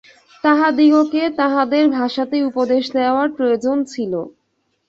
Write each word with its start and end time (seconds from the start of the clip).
তাহাদিগকে 0.43 1.21
তাহাদের 1.39 1.83
ভাষাতেই 1.91 2.43
উপদেশ 2.43 2.83
দেওয়ার 2.97 3.27
প্রয়োজন 3.37 3.77
ছিল। 3.85 4.13